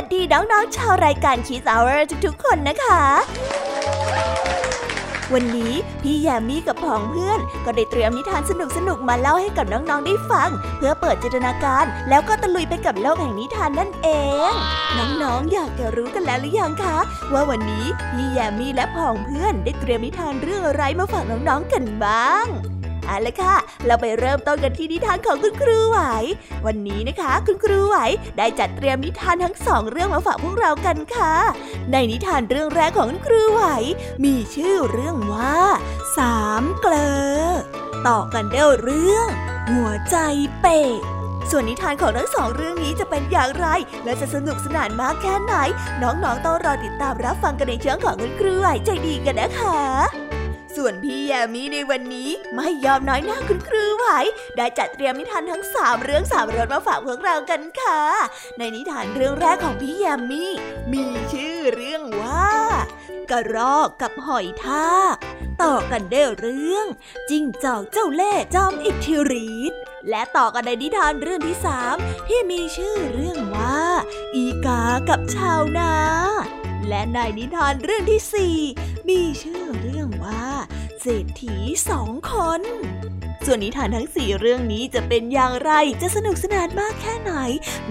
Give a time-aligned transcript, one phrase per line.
[0.00, 3.02] วัสดีน้องๆชาวรายการ Kiss Hour ทุกๆ คนนะคะ
[5.32, 8.52] วันนี้พี่แยมมี่กับผองเพื่อน ก็ได้เตรียมนิทานส
[8.88, 14.08] นุกๆมาเล่าให้กับน้องๆได้ฟัง เพื่อเปิดจินตนาการ แล้วก็ตะลุยไปกับโลกแห่งนิทานนั่นเอ
[14.48, 14.50] ง
[15.22, 16.98] น้องๆอยากจะรู้กันแล้วหรือยังคะ
[17.32, 22.46] ว่าวันนี้พี่แยมมี่และผองเพื่อนได้เตรียมนิทานเรื่องอะไรมาฝากน้องๆกันบ้าง
[23.08, 23.54] เอาละค่ะ
[23.86, 25.98] เราไปเริ่มต้นกันที่นิทานของคุณครูไหว
[26.66, 27.96] วันนี้นะคะ คุณครูไหว
[28.38, 31.34] ได้จัดเตรียมนิทานทั้งสองเรื่องมาฝากพวกเรากันค่ะ
[31.92, 33.62] ในนิทานเรื่องแรกของคุณครูไหว
[34.24, 35.58] มีชื่อเรื่องว่า
[36.16, 36.94] สามเกล
[37.34, 37.42] อ
[38.08, 39.28] ต่อกันเด้เรื่อง
[39.70, 40.16] หัวใจ
[40.60, 41.00] เป็ด
[41.50, 43.66] ส่วนนิทานของทั้งสองเรื่องนี้จะเป็นอย่างไร
[44.04, 45.54] และจะสนุกสนานมากแค่ไหน
[46.02, 50.27] น้องๆต้องรอติดตามรับฟังกันในเชิงของคุณครูไหวใจดีกันนะคะ
[50.76, 54.06] ส่วนพี่แยมมี่ในวันนี้ไม่ยอมน้อยหน้าคุณครูไหว
[54.56, 58.00] ได้จัดเตรียมนิทานทั้งสามเรื่องสามรสมาฝากพวกเรากันค่ะ
[58.58, 60.52] ในนิทานเรื่องแรกของพี่แยมมี่
[60.92, 62.52] มีชื่อเรื่องว่า
[63.30, 65.16] กระรอกกับหอยทาก
[65.62, 66.86] ต่อกันได้เรื่อง
[67.30, 69.80] จิ้งจอกเจ้าเล่ห์จอมอิทธิฤทธิ์
[70.10, 71.96] และต่อกันในนิทานเรื่องที่สาม
[72.28, 73.80] ที่มีชื่อเรื่องว่า
[74.34, 75.92] อีกากับชาวนา
[76.88, 78.56] และในนิทานเรื่องที่สี่
[79.08, 80.48] มีชื่อเรื่องว่า
[81.02, 81.56] เศรษฐี
[81.90, 82.62] สองคน
[83.44, 85.70] ส่วนนิทานทั้งสี่เรื่องนี้จะเป็นอย่างไร
[86.02, 87.32] จะสนุกสนานมากแค่ไหน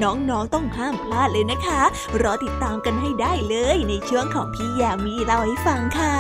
[0.02, 1.82] น้องๆต้องห้ามพลาดเลยนะคะ
[2.22, 6.18] รอติดตามกันให้ได้เลยในช่วงของพี่ยามีเล่าให้ฟังค่ะ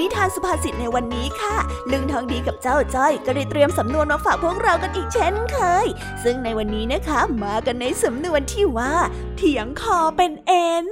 [0.04, 1.56] ิทานสุภาษิตในวันนี้ค่ะ
[1.90, 5.86] ลุงทองดีกับเจ้าจ้อยก็ได้เตรียมสำนวนมาฝากพวกเรากันอีกเช่นเคย
[6.22, 8.94] ซึ่งในวันนี้นะคะ มากันในสำนวนที่ว่า
[9.36, 10.88] เถียงคอเป็นเอ็น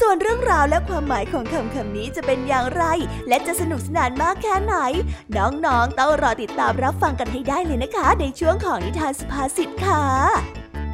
[0.00, 2.84] ส่วนเรื่องราวและความหมายของคำคำนี้จะเป็นอย่างไร
[3.28, 4.76] และจะสนุกสนานมากแค่ไหน
[5.36, 10.02] น้องๆต้องรอติดตามรับฟังกันให้ได้เลยนะคะ ในช่วงของนิทานสุภาษิตค่ะ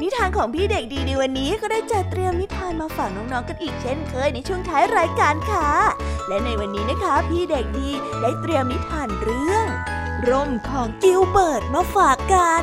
[0.03, 5.69] นิทานของพี่เด็กดีในวันนี้ก็ได้จัดเตรียมนิทานมาฝากน้องๆกันอีกเช่นเคยในช่วงท้ายรายการค่ะ
[6.29, 9.67] และในวันนี้นะคะ พี่เด็กดีได้เตรียมนิทานเรื่อง
[10.29, 12.63] ร่มของกิลเบิร์ตมาฝากกัน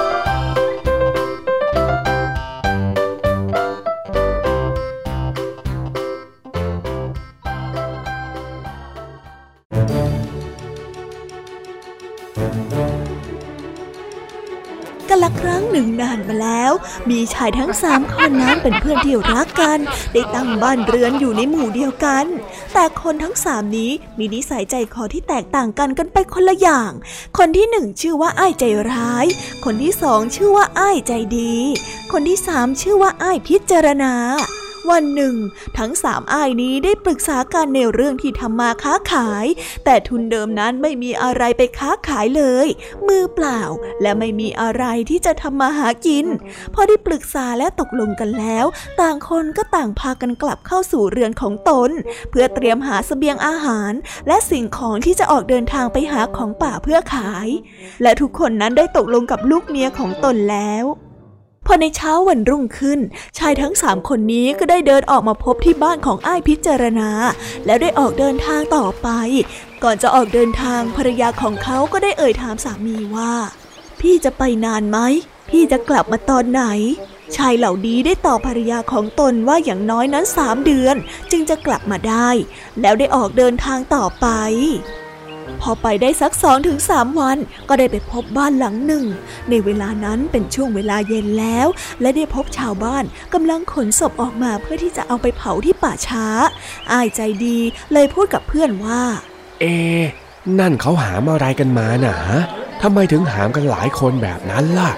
[15.39, 16.71] ครั้งหนึ่งนานมาแล้ว
[17.09, 19.79] มีชายทั้งสามคนนั้นเป็นเพื่อนที่รักกัน
[20.13, 22.25] ได้ตั้งบ้านเรือนอยู่ในหมู่เดียวกัน
[22.73, 26.91] แต่คนทั้งสามนี้มีนิสัยใจคอที่แตกต่างกันกันไปคนละอย่าง
[27.37, 29.25] คนที่หนึ่งชื่อว่าอ้ายใจร้าย
[29.65, 31.55] คนที่สองชื่อว่าอ้ายใจดี
[32.11, 34.13] คนที่สามชื่อว่าอ้ายพิจารณา
[34.89, 35.35] วันหนึ่ง
[35.77, 39.45] ทั้งสามอ้ายนี้ได้ปรึกษากันในเรื่องที่ทำมาค้าขาย
[39.85, 42.67] แต่ทุนเดิมนั้นไม่มีอะไรไปค้าขายเลย
[43.07, 43.61] มือเปล่า
[44.01, 46.25] และไม่มีอะไรที่จะทำมาหากิน
[46.73, 48.65] พอได้ปรึกษาและตกลงกันแล้ว
[49.01, 51.91] ต่างคนก็ต่างพากันกลับเข้าสู่เรือนของตน
[52.29, 53.91] เพื่อเตรียมหาสเสบียงอาหาร
[54.27, 57.47] และสิ่งของที่จะออกเดินทางไปหาของป่าเพื่อขาย
[58.01, 60.85] และทุกคนนั้นได้ตกลงกับลูกเมียของตนแล้ว
[61.65, 62.99] พอในเช้าวันรุ่งขึ้น
[63.37, 67.09] ชายทั้งสามคนนี้ก็ได้เดินออกมาพบที่บ้านของอ้ายพิจารณา
[67.65, 69.09] แล้วได้ออกเดินทางต่อไป
[69.83, 73.33] ก่อนจะออกเดินทางภรรยาของเขาก็ได้เอ่ยถามสามีว่า
[74.01, 74.97] พี่จะไปนานไหม
[75.49, 76.63] พี่จะกลับมาตอนไหน
[77.35, 80.95] ชายเหล่านี้ได้ตอบภรรยาของตนว่าอย่างน้อยนั้นสามเดือน
[81.31, 82.29] จึงจะกลับมาได้
[82.81, 84.27] แล้วได้ออกเดินทางต่อไป
[85.61, 87.37] พอไปได้สักสองถึงสามวัน
[87.69, 89.05] ก็ได้ไปพบบ้านหลังหนึ่ง
[89.49, 91.67] ในเวลานั้นเป็นช่วงเวลาเย็นแล้ว
[92.01, 93.03] และได้พบชาวบ้าน
[93.33, 96.25] กำลังขนศพออกมาเพื่อที่จะเอาไปเผาที่ป่าช้า
[96.91, 97.57] อายใจดี
[97.93, 99.01] เลยพูดกับเพื่อนว่า
[99.61, 99.65] เอ
[100.59, 102.17] นั่นเขาหามอะไรกันมาหนา
[102.81, 104.91] ทำไมถึงหามกันหลายคนแบบนั้นล่ะ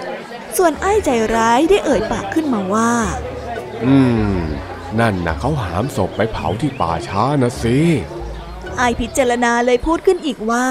[0.58, 2.92] ส่วนไอ้ใจร้ายได้เอ่ยปากขึ้นมาว่า
[3.86, 3.98] อื
[4.34, 4.36] ม
[5.00, 7.78] นั่นนะเขาหามศพไปเผาที่ป่าช้านะสิ
[8.78, 10.66] ไอพิจารณาเลยพูดขึ้นอีกว่า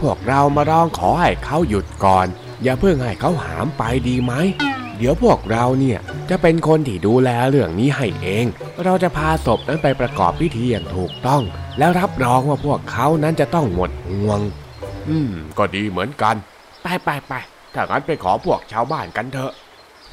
[0.00, 2.26] พวกเรามาร้องขอให้เขาหยุดก่อน
[2.62, 4.32] อย่าเพิ่งให้เขาหามไปดีไหม
[4.98, 5.98] เดี๋ยวพวกเราเนี่ย
[6.30, 8.46] จะเป็นคนที่ดูแลเรื่องนี้ให้เอง
[8.84, 11.42] เราจะพาศพนั้นไปประกอบพิธีอย่างถูกต้อง
[11.78, 14.40] แล้วรับรองว่าพวกเขานั้นจะต้องหมดห่วง
[15.08, 16.36] อืม ก็ดีเหมือนกัน
[16.82, 17.32] ไปไปไป
[17.74, 19.65] ถ้างั้นไปขอพวกชาวบ้านกันเถอะพ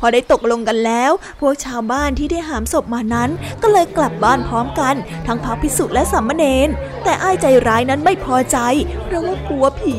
[0.04, 3.30] อได้ตกลงกันแล้ว พวกชาวบ้านที่ได้หามศพมานั้น
[3.62, 4.96] ก็เลยกลับบ้านพร้อมกัน
[5.28, 6.70] ทั้งพระพิสุและสามเณร
[7.04, 8.58] แต่อ้ายใจร้ายนั้นไม่พอใจ
[9.06, 9.98] เพราะว่ากลัวผี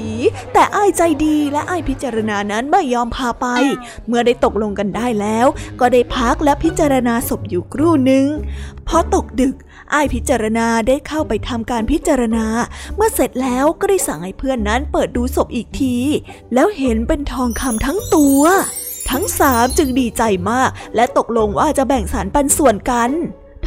[0.53, 3.47] แต่อ้ายใจดีและอ้ายพิจารณานั้นไม่ยอมพาไป
[4.07, 5.47] เมื่อได้ตกลงกันได้แล้ว
[5.81, 8.27] ก็ได้พักและพิจารณาศพอยู่ครู่หนึ่ง
[8.89, 9.55] พอตกดึก
[9.93, 12.47] อ้ายพิจารณาได้เข้าไปทำการพิจารณา
[12.97, 15.97] เมื่อเสร็จแล้วก็ได้สั่งให้เพื่อนนั้นเปิดดูศพอีกที
[16.55, 18.43] แล้วเห็นเป็นทองคำทั้งตัว
[19.11, 23.13] ทั้งสามจึงดีใจมาก และตกลงว่าจะแบ่งสารปันส่วนกัน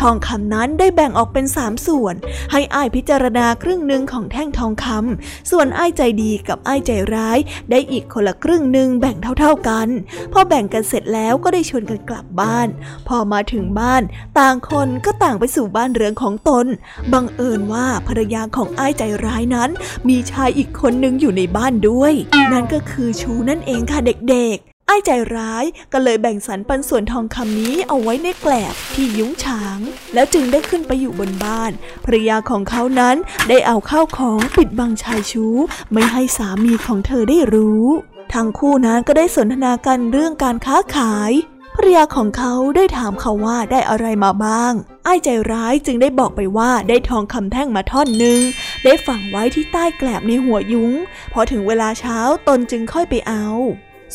[0.03, 2.15] ทองคำนั้นได้แบ่งออกเป็นสามส่วน
[2.51, 7.37] ให้อ้ายพิจารณาครึ่งหนึ่งของแท่งทองคำส่วนอ้ายใจดีกับอ้ายใจร้าย
[7.69, 9.87] ได้อีกคนละครึ่งหนึ่งแบ่งเท่าๆกัน
[10.33, 12.67] พอแบ่งกันเสร็จแล้วก็ได้ชวนกันกลับบ้าน
[13.07, 14.01] พอมาถึงบ้าน
[14.39, 16.65] ต่างคนก็ต่างไปสู่บ้านเรือนของตน
[17.13, 19.69] บังเอิญว่าภรรยาของอ้ายใจร้ายนั้น
[20.09, 22.13] มีชายอีกคนหนึ่งอยู่ในบ้านด้วย
[22.53, 24.57] นั่นก็คือชูนั่นเองค่ะเด็ก
[24.87, 29.79] ไอ้ใจร้ายก็เลยแบ่งสรรปันส่วนทองคำนี้เอาไว้ในแกลบที่ยุ้งฉาง
[30.13, 31.71] แล้วจึงได้ขึ้นไปอยู่บนบ้าน
[32.05, 33.15] ภรรยาของเขานั้น
[33.49, 35.55] ได้เอาข้าวของปิดบังชายชู้
[35.91, 37.85] ไม่ให้สามีของเธอได้รู้
[38.33, 41.31] ทั้งคู่นั้นก็ได้สนทนากันเรื่องการค้าขาย
[41.75, 44.73] ภรรยาของเขาได้ถามเขาว่าได้อะไรมาบ้าง
[45.05, 48.39] ไอ้ใจร้ายจึงได้บอกไปว่าได้ทองคำแท่งมาท่อนหนึ่ง
[48.83, 50.93] ได้ฝังไว้ที่ใต้แกลบในหัวยุง้ง
[51.33, 52.17] พอถึงเวลาเช้า
[52.47, 53.47] ตนจึงค่อยไปเอา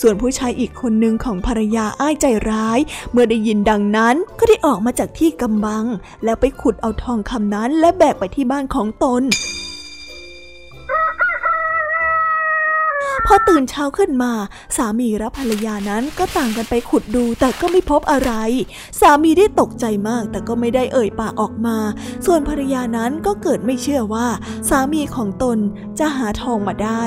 [0.01, 2.79] ส่วนผู้ชายอีกคนหนึ่งของภรรยาอ้ายใจร้าย
[3.13, 5.85] เมื่อได้ยินดังนั้นก็ได้ออกมาจากที่กำบัง
[6.25, 9.23] แล้วไปขุดเอาทองคำนั้นและแบกไปที่บ้านของตน
[13.27, 14.33] พอตื่นเช้าขึ้นมา
[14.77, 18.33] สามีและภรรยานั้นก็ต่างกันไปขุดดูแต่ก็ไม่พบอะไร
[19.01, 21.77] สามีได้ตกใจมากแต่ก็ไม่ได้เอ่ยปากออกมา
[22.27, 24.29] ส่วนภรรยานั้นก็เกิดไม่เชื่อว่า
[24.69, 25.59] สามีของตน
[25.99, 27.05] จะหาทองมาได้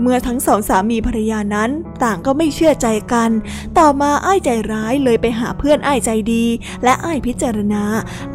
[0.00, 1.70] เมื่อทั้งสองสามีภรรยานั้น
[2.04, 3.30] ต่างก็ไม่เชื่อใจกัน
[3.78, 6.44] ต่อมาไอ้ใจร้ายเลยไปหาเพื่อนไอ้ใจดี
[6.84, 7.84] และไอ้พิจารณา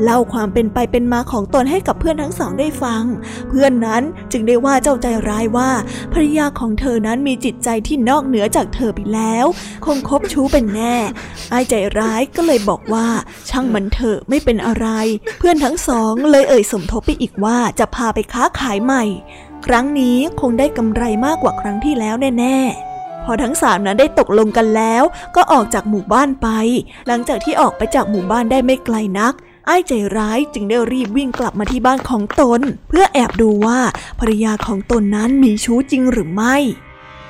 [0.04, 3.04] เล่าความเป็นไปเป็นมาของตนให้กับเพื่อนทั้งสองได้ฟัง
[3.50, 5.70] เพื่อนนั้นจึงได้ว่าเจ้าใจร้ายว่า
[6.14, 9.46] ภรรยาของเธอนั้นมีจิตใจที่นอกเหนือจากเธอไปแล้ว
[9.86, 10.96] คงคบชู้เป็นแน่
[11.52, 13.08] ไอ้ใจร้ายก็เลยบอกว่า
[13.50, 14.88] ช่างมันเถอะไม่เป็นอะไร
[15.40, 19.04] เพื่อนทั้งสองเลยเอ่ยสมทบไปอีกว่าจะพาไปค้าขายใหม่
[19.66, 25.04] ครั้งนี้คงได้กำไรมากกว่าครั้งที่แล้วแน่ๆ พอทั้งสามนั้นได้ตกลงกันแล้ว
[25.36, 26.48] ก็ออกจากหมู่บ้านไป
[27.08, 29.34] หลังจากที่ออกไปจากหมู่บ้านได้ไม่ไกลนัก
[29.66, 33.80] ไอ้ใจร้ายจึงได้รีบวิ่งกลับมาที่บ้านของตน เพื่อแอบดูว่า
[34.20, 36.56] ภรรยาของตนนั้นมีชู้จริงหรือไม่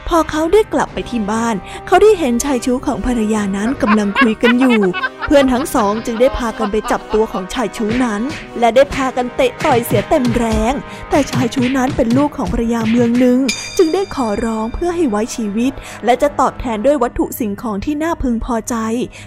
[0.07, 1.55] พอเขาได้กลับไปที่บ้าน
[1.87, 4.81] เขาได้เห็นชายชู้ของภรรยานั้นกำลังคุยกันอยู่
[5.25, 8.21] เพื่อนทั้งสองจึงได้พากันไปจับตัวของชายชู้นั้น
[8.59, 10.73] และได้พากันเตะต่อยเสียเต็มแรง
[11.09, 13.39] แต่ชายชู้นั้นเป็นลูกของภรรยาเมืองหนึ่ง
[13.77, 15.71] จึงได้ขอร้องเพื่อให้ไว้ชีวิต
[16.05, 18.75] และจะตอบแทนด้วยวัตถุสิ่งของที่น่าพึงพอใจ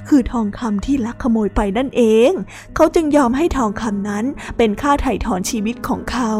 [0.08, 2.30] คือทองคำที่ลักขโมยไปนั่นเอง
[2.76, 4.24] เขาจึงยอมให้ทองคำนั้น
[4.58, 6.32] เป็นค่าไถ่ถอนชีวิตของเขา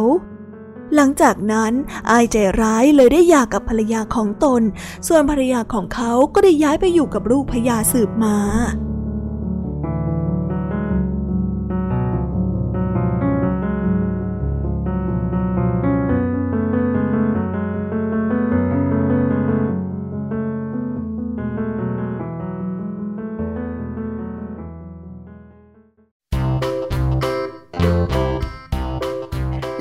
[0.95, 1.73] หลังจากนั้น
[2.11, 4.63] อายใจร้ายเลยได้หย่ากับภรรยาของตน
[5.09, 8.37] ส่วนภรรยาของเขาก็ได้ย้ายไปอยู่กับลูกพญาสืบมา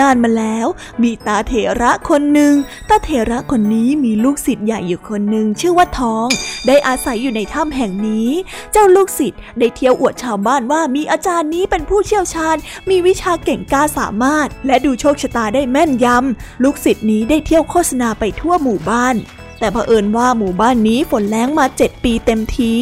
[0.00, 0.66] นานมาแล้ว
[1.02, 2.54] มีตาเถระคนหนึ่ง
[2.88, 6.26] ตาเถระคนนี้มีลูกศิษย์ใหญ่อยู่คนหนึ่งชื่อว่าทอง
[6.66, 8.30] ได้อาศัยอยู่ในถ้ำแห่งนี้
[8.72, 12.56] เจ้าลูกศิษย์ได้เที่ยวอวดชาวบ้านว่ามีอาจารย์นี้เป็นผู้เชี่ยวชาญ
[12.90, 19.14] มีวิชาเก่งกาสามารถ และดูโชคชะตาได้แม่นยำลูกศิษย์นี้ได้เที่ยวโฆษณาไปทั่วหมู่บ้าน
[19.58, 22.74] แต่เผอิญว่าหมู่บ้านนี้ฝนแล้งมาเจ็ดปีเต็มที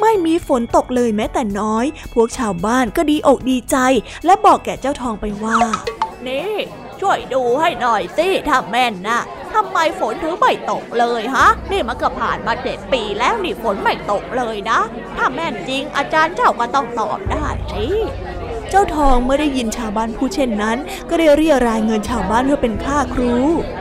[0.00, 3.76] ไม่มีฝนตกเลยแม้แต่น้อย พวกชาวบ้านก็ดีอกดีใจ
[4.24, 5.58] และบอกแก่เจ้าทองไปว่า
[6.30, 6.50] นี้
[7.00, 9.20] ช่วยดูให้หน่อยสิถ้าแม่นนะ
[9.54, 14.80] ทำไมฝนถึงไม่ตกเลยฮะ นี่มันก็ผ่านมาเจ็ดปีแล้วนี่ฝนไม่ตกเลยนะ
[15.16, 17.86] ถ้าแม่นจริงอาจารย์เจ้าก็ต้องตอบได้สิ
[18.70, 20.78] เจ้าทองเมื่อได้ยินชาวบ้านพูดเช่นนั้น
[21.08, 23.34] ก็ได้เรียรายเงินชาวบ้านเพื่อเป็นค่าครู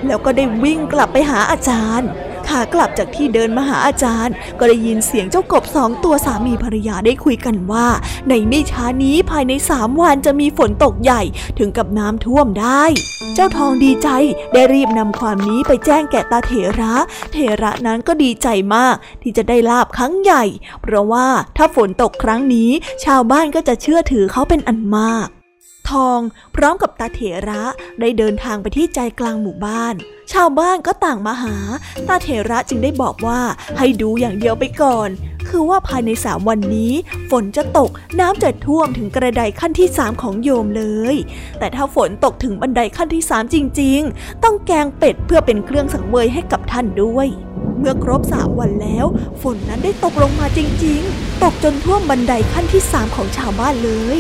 [0.07, 2.09] แล้วก็ได้วิ่งกลับไปหาอาจารย์
[2.49, 7.87] ขากลับจากที่เดินมาหาอาจารย์ ก็ได้ยินเสียงเจ้ากบสองตัวสามีภรรยาได้คุยกันว่า
[8.29, 11.21] ในไม่ช้านี้ภายในสามวันจะมีฝนตกใหญ่
[11.59, 12.83] ถึงกับน้ำท่วมได้
[13.35, 14.09] เจ้าทองดีใจ
[14.53, 16.93] ได้รีบนำความนี้ไปแจ้งแก่ตาเถระ
[17.33, 20.43] เถระนั้นก็ดีใจมากที่จะได้ลาบครั้งใหญ่
[20.81, 22.69] เพราะว่าถ้าฝนตกครั้งนี้
[23.05, 25.27] ชาวบ้านก็จะเชื่อถือเขาเป็นอันมาก
[25.91, 26.19] ทอง
[26.55, 27.63] พร้อมกับตาเถระ
[27.99, 29.95] ได้เดินทางไปที่ใจกลางหมู่บ้าน
[30.33, 31.55] ชาวบ้านก็ต่างมาหา
[32.07, 33.39] ตาเถระจึงได้บอกว่า
[33.77, 35.09] ให้ดูอย่างเดียวไปก่อน
[35.49, 36.93] คือว่าภายในสามวันนี้
[37.29, 37.89] ฝนจะตก
[38.19, 41.15] น้ำจะท่วมถึงกระไดขั้นที่สามของโยมเลย
[41.59, 47.27] แต่ถ้าฝนตกถึงบันไดขั้นที่สามจริง ๆ ต้องแกงเป็ดเพื่อเป็นเครื่องสังเวยให้กับท่านด้วย
[47.79, 49.05] เมื่อครบสามวันแล้ว
[49.41, 54.19] ฝนนั้นได้ตกลงมาจริงๆ ตกจนท่วมบันไดขั้นที่สามของชาวบ้านเลย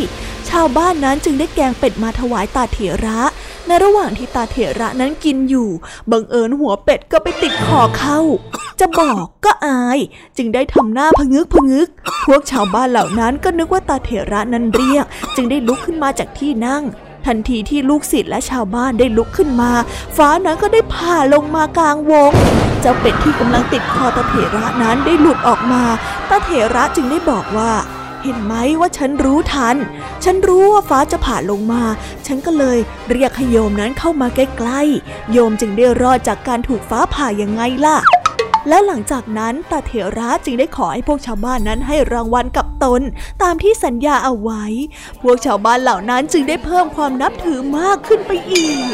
[0.59, 3.19] าวบ้านนั้นจึงได้แกงเป็ดมาถวายตาเถระ
[3.67, 5.69] ในระหว่างที่ตาเถระนั้นกินอยู่
[6.11, 8.19] บังเอิญหัวเป็ดก็ไปติดคอเข้า
[8.79, 9.99] จะบอกก็อาย
[10.37, 11.87] จึงได้ทำหน้าพงึกพงึก
[12.25, 16.83] พวกชาวบ้านเหล่านั้นก็นึกว่าตาเถระนั้นเรียก จึงได้ลุกขึ้นมาจากที่นั่ง
[17.25, 19.71] ทันทีที่ลูกศิษย์และชาวบ้านได้ลุกขึ้นมา
[20.17, 22.31] ฟ้านั้นก็ได้ผ่าลงมากลางวง
[22.81, 25.83] เจ้าเป็ดที่กำลังติดคอตาเถระนั้นได้หลุดออกมา
[26.29, 27.71] ตาเถระจึงได้บอกว่า
[28.25, 29.75] เห็นไหมว่าฉันรู้ทัน
[30.23, 31.83] ฉันรู้ว่าฟ้าจะผ่าลงมา
[32.25, 32.79] ฉันก็เลย
[33.11, 37.97] เรียกให้โยมนั้นเข้ามาใกล้ๆ โยมจึงได้รอดจากการถูกฟ้าผ่ายังไงล่ะ
[38.69, 43.01] และหลังจากนั้นตาเถระจึงได้ขอให้พวกชาวบ้านนั้นให้รางวัลกับตน
[43.43, 44.63] ตามที่สัญญาเอาไว้
[45.21, 48.93] พวกชาวบ้านเหล่านั้นจึงได้เพิ่มความนับถือมากขึ้นไปอีก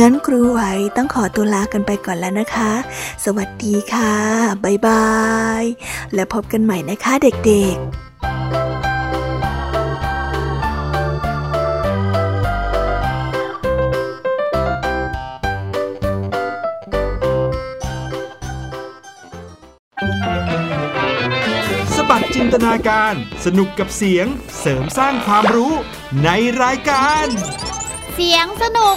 [0.00, 0.60] งั้นครูไหว
[0.96, 2.72] ต้องขอตัวลากันไปก่อนแล้วนะคะ
[3.24, 4.14] สวัสดีค่ะ
[4.64, 5.08] บ๊ายบา
[5.62, 5.64] ย
[6.14, 8.04] และพบกันใหม่นะคะเด็กๆ
[22.10, 24.26] บัดจินตนาการสนุกกับเสียง
[24.60, 25.72] เสริมสร้างความรู้
[26.24, 26.28] ใน
[26.62, 27.26] รายการ
[28.14, 28.96] เสียงสนุก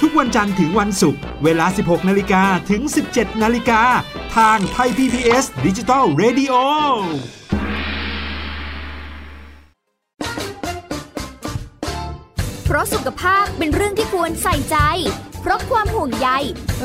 [0.00, 3.82] ทุกวันจันทร์ถึงวันศุกร์เวลา 16 นาฬิกาถึง 17 นาฬิกา
[4.36, 6.54] ทางไทย PPS ดิจิตอล Radio
[12.64, 14.76] เพราะสุขภาพเป็นเรื่องที่ควรใส่ใจ
[15.40, 16.28] เพราะความห่วงใย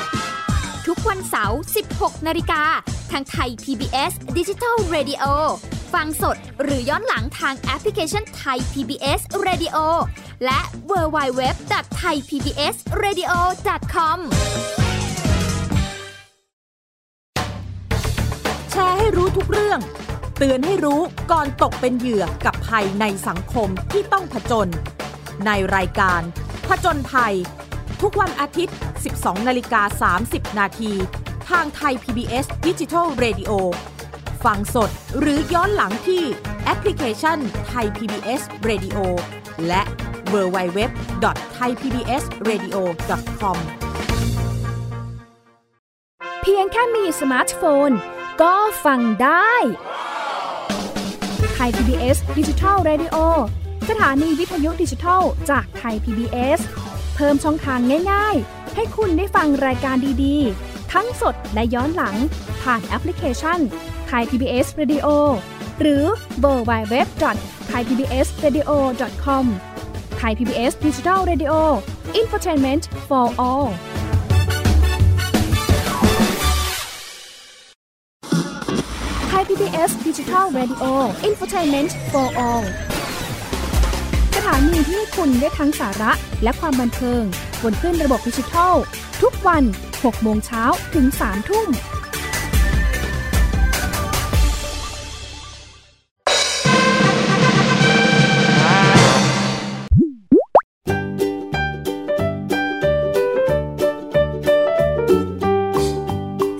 [0.93, 1.59] ทุกวันเสาร์
[1.93, 2.63] 16 นาฬิกา
[3.11, 5.23] ทางไทย PBS d i g i ดิจิ Radio
[5.93, 9.77] ฟังสดหรือย้อนหลังทางแอปพลิเคชันไทย PBS Radio
[10.45, 10.59] และ
[10.91, 11.41] w w w
[11.99, 13.31] t h a i PBS Radio
[13.93, 14.19] com
[18.71, 19.79] แชร์ให้รู้ทุกเรื่อง
[20.37, 21.01] เตือนให้รู้
[21.31, 24.67] ก่อนตกเป็นเหยื่อกับภัยในสังคมที่ต้องผจญ
[25.45, 26.21] ในรายการ
[26.67, 27.35] ผจญภัย
[28.01, 28.75] ทุกวันอาทิตย์
[29.11, 30.91] 12 นาฬิกา 30 นาที
[31.49, 33.51] ทางไทย PBS d i g i ดิจิ Radio
[34.45, 36.23] ฟังสดหรือย้อนหลังที่
[36.63, 37.37] แอปพลิเคชัน
[37.67, 38.97] ไทย PBS Radio
[39.67, 39.81] และ
[40.33, 40.79] w w w
[41.23, 42.75] t h a i PBS Radio
[43.39, 43.57] com
[46.41, 47.89] เพียงแค่มีสมาร์ทโฟน
[48.41, 49.53] ก็ฟังได้
[51.53, 53.15] ไทย PBS Digital Radio
[53.89, 57.79] สถานีวิทยุดิจิทัลจากไทย PBS เพิ่มช่องทาง
[58.11, 62.15] ง่ายๆ ให้คุณได้ฟังรายการดีๆ ทั้งสดและย้อนหลัง
[62.61, 63.59] ผ่านแอปพลิเคชัน
[64.07, 65.07] ไทย PBS Radio
[65.79, 66.03] หรือ
[66.39, 67.37] World Wide Web dot
[67.67, 69.45] ไทย PBS Radio com
[70.17, 71.53] ไทย PBS Digital Radio
[72.15, 73.67] Infotainment for all
[79.27, 80.85] ไทย PBS Digital Radio
[81.27, 86.11] Infotainment for All สถานีที่คุณได้ทั้งสาระ
[86.43, 87.23] และความบันเทิง
[87.63, 88.75] บนคลื่นระบบดิจิทัล
[89.21, 91.67] ทุกวัน 6 โมงเช้าถึง 3 ทุ่ม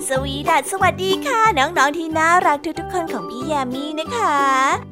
[0.08, 4.91] สวีดัสสวัสดีค่ะ น้อง ๆ ที่น่ารักทุกๆคนของพี่แยามีนะคะ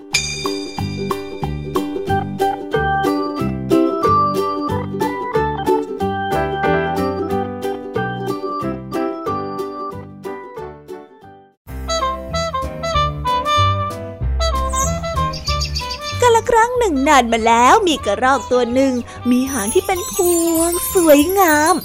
[16.61, 18.93] รั้งหนึ่งนานมาแล้วมีกระรอกตัวหนึ่ง
[19.31, 20.15] มีหางที่เป็นพ
[20.55, 21.75] วงสวยงาม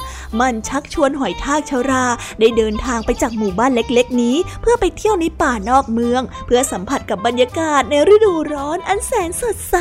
[0.41, 2.05] มันชักชวนหอยทากชารา
[2.41, 9.77] ได้เดินทางไปจากหมู่บ้านเล็กๆ นี้ เพื่อไปเที่ยวในป่านอกเมือง เพื่อสัมผัสกับบรรยากาศในฤดูร้อนอันแสนสดใส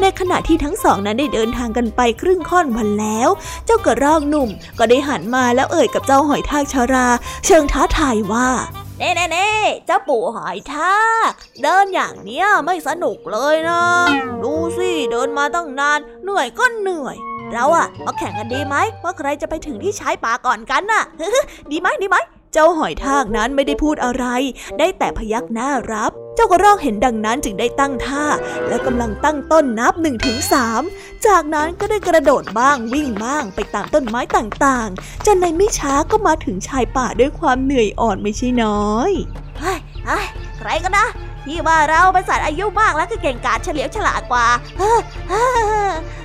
[0.00, 3.28] ในขณะที่ทั้งสองนั้นได้เดินทางกันไปครึ่งค่อนวันแล้ว
[3.66, 7.08] เจ้ากระรอกหนุ่มก็ได้หันมาแล้วเอ่ยกับเจ้าหอยทากชารา
[7.46, 8.48] เชิงท้าทายว่า
[9.02, 9.50] เน่เน่เน่
[9.86, 10.96] เจ้าปู่หอยทา
[11.30, 13.82] กเดินอย่างเนี้ยไม่สนุกเลยนะ
[14.42, 17.16] ดูสิเดินมาตั้งนาน เหนื่อยก็เหนื่อย
[17.52, 21.02] เราอะมาแข่งกันดีไหมว่าใครจะไปถึงที่ชายป่าก่อนกันน่ะ
[21.70, 22.16] ดีไหมดีไหม
[22.52, 24.24] เจ้าหอยทากนั้นไม่ได้พูดอะไร
[24.78, 28.24] ได้แต่พยักหน้ารับ เจ้ากระรอกเห็นดังนั้นจึงได้ตั้งท่า
[28.68, 30.54] และกำลังตั้งต้นนับ1นถึงส
[31.26, 39.10] จากนั้นก็ได้กระโดดบ้างวิ่งบ้างไปตามต้นไม้ต่างๆ จนในไม่ช้าก็มาถึงชายป่าด้วยความเหนื่อยอ่อนไม่ใช่น้อย
[39.60, 39.78] เฮ้ย
[40.58, 41.06] ใครกันนะ
[41.46, 44.46] ที่ว่าเราเป็นสัตว์อายุมากแล้วก็เก่งกาจเฉลียวฉลาดกว่า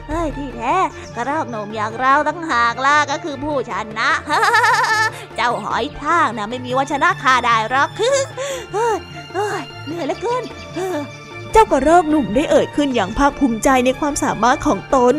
[0.07, 0.75] เฮ้ยที่แท้
[1.15, 4.09] กระรอกหนุ่มอย่างเราตั้งหากล่ะก็คือผู้ชนะ
[5.35, 7.89] เจ้าหอยทากนะไม่มีวันชนะข้าได้หรอก
[9.33, 10.43] เฮ้ยเหนื่อยเหลือเกิน
[11.51, 15.13] เจ้ากระรอกหนุ่มได้เอ่ยขึ้นอย่างภาคภูมิใจในความสามารถของตน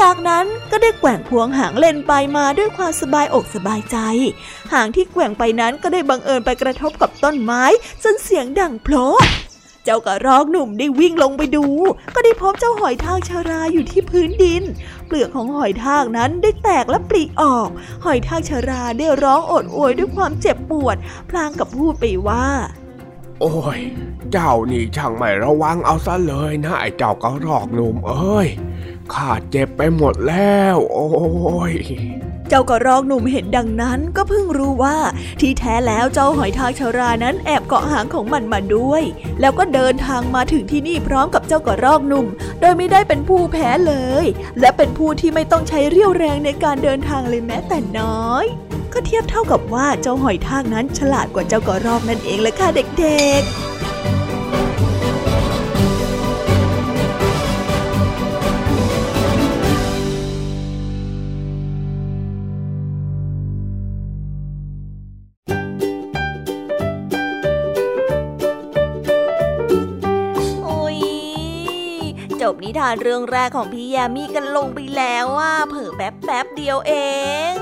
[0.00, 3.96] จากนั้นก็ได้แกว่งพวงหางเล่นไปมาด้วยความสบายอกสบายใจ
[4.72, 7.64] หางที่แกว่งไปนั้นก็ได้บังเอิญไปกระทบกับต้นไม้
[8.04, 9.06] จนเสียงดังโผล่
[9.84, 11.66] เจ้ากระรอกหนุ่มได้วิ่งลงไปดู
[12.14, 14.62] ก็ได้พบเจ้าหอยทากชาราอยู่ที่พื้นดิน
[15.06, 17.68] เปลือกของหอยทากนั้นได้แตกและปริออก
[18.04, 20.96] หอยทากชาราได้ร้องโอดโอยด้วยความเจ็บปวด
[21.30, 22.46] พลางกับพูดไปว่า
[23.44, 23.80] โอ้ย
[24.32, 28.48] เจ้านี่ช่างไม่ระวังเอาซะเลยนะไอ้เจ้ากระรอกหนุ่มเอ้ย
[29.14, 31.10] ข้าเจ็บไปหมดแล้ว โอ้
[31.72, 31.74] ย
[32.48, 34.96] เจ้ากระรอกหนุ่มเห็นดังนั้นก็เพิ่งรู้ว่า
[35.40, 39.02] ที่แท้แล้วเจ้าหอยทากชารานั้นแอบเกาะหางของมันมาด้วย
[39.40, 42.26] แล้วก็เดินทางมาถึงที่นี่พร้อมกับเจ้ากระรอกหนุ่ม
[42.60, 44.24] โดยไม่ได้เป็นผู้แพ้เลย
[44.60, 48.44] และเป็นผู้ที่ไม่ต้องใช้เรี่ยวแรงในการเดินทางเลยแม้แต่น้อย
[48.92, 53.91] ก็เทียบเท่ากับว่าเจ้าหอยทากนั้นฉลาดกว่าเจ้ากระรอกนั่นเองเลยค่ะเด็กๆ
[72.78, 76.92] ทานเรื่องแรกของพี่ยามีกันลงไปแล้วว่าเผิ่แป๊บแป๊บเดียวเอ
[77.52, 77.54] ง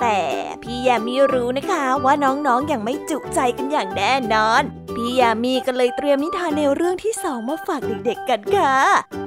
[0.00, 0.18] แต่
[0.62, 4.62] พี่ยามีรู้นะคะว่าน้องๆออย่างไม่จุใจกันอย่างแน่นอน
[4.94, 8.76] พี่ยามีก็เลยเตรียมนิทานแนวเรื่องที่สองมาฝากเด็กๆกันค่ะ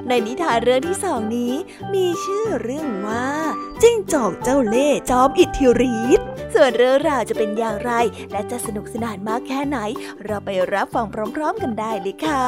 [0.08, 1.54] ในนิทานเรื่องที่สองนี้
[1.94, 3.28] มีชื่อเรื่องว่า
[3.82, 7.92] จิ้งจอกเจ้าเล่จอมอิทธิฤทธิ์ส่วนเรื่องราวจะเป็นอย่างไร
[8.32, 9.78] และจะสนุกสนานมากแค่ไหน
[10.26, 12.44] เราไปรับฟังพร้อม ๆ กันได้เลยค่ะ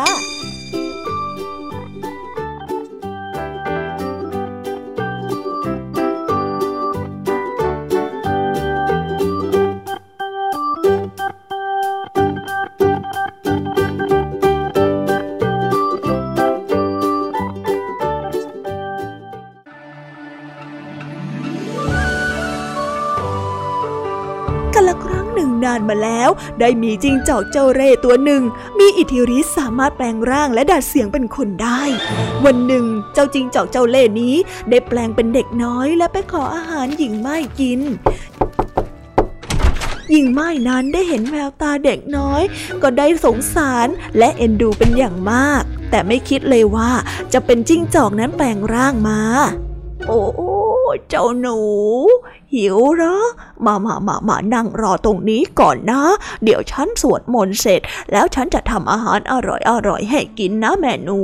[25.74, 28.42] านมาแล้ว ได้มีจิงจอกเจ้าเร่ตัวหนึ่ง
[28.80, 31.82] มีอิทธิฤทธิ์สามารถแปลงร่างและดัดเสียงเป็นคนได้
[32.46, 34.36] วันหนึ่งเจ้าจิงจอกเจ้าเล่นี้
[34.70, 37.82] ได้แปลงเป็นเด็กน้อยและไปขออาหารหญิงไม้กิน
[40.12, 42.42] หญิงไม้นั้นได้เห็นแววตาเด็กน้อย
[42.82, 46.92] ก็ได้สงสารและเอ็นดูเป็นอย่างมาก แต่ไม่คิดเลยว่า
[47.34, 49.22] จะเป็นจิ้งจอกนั้นแปลงร่างมา
[50.08, 50.22] โอ้
[51.10, 51.60] เจ้าหนู
[52.54, 53.16] หิวเหรอ
[53.66, 56.02] มามามามานั่งรอตรงนี้ก่อนนะ
[56.44, 61.22] เดี๋ยวฉันสวดมนต์เสร็จ แล้วฉันจะทำอาหารอร่อยอร่อยให้กินนะแม่หนู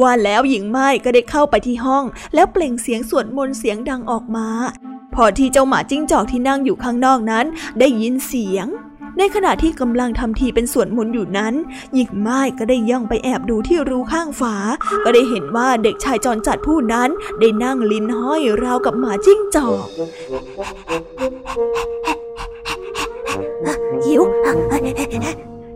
[0.00, 4.48] ว่าแล้วหญิงไม้ก็ได้เข้าไปที่ห้อง แล้วเปล่งเสียงสวดมนต์เสียงดังออกมา
[5.14, 7.46] พอที่เจ้าหมาจิ้งจอกที่นั่งอยู่ข้างนอกนั้น
[7.78, 8.66] ได้ยินเสียง
[9.22, 11.54] ในขณะที่กำลังทำทีเป็นสวนมนต์อยู่นั้น
[11.94, 14.56] หญิงไม้ก็ได้ย่องไปแอบดูที่รูข้างฝา
[15.04, 17.08] ก็ได้เห็นว่าเด็กชายจรจัดผู้นั้น
[17.40, 19.86] ได้นั่งลิ้นห้อยราวกับหมาจิ้งจอก
[24.04, 24.22] หิว